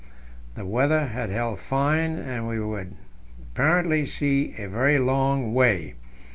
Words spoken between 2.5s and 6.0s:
could apparently see a very long way.